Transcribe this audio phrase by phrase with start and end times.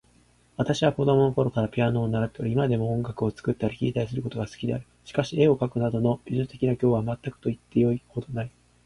[0.57, 4.85] 私は子供のころからピアノを習っており、今でも音楽を作ったり聴いたりすることが好きである。
[5.05, 8.51] しかし、絵を描くなどの美術的な教養は全くと言ってよいほどない。